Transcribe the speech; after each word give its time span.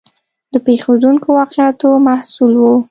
د 0.51 0.53
پېښېدونکو 0.65 1.27
واقعاتو 1.39 1.89
محصول 2.07 2.53
و. 2.57 2.63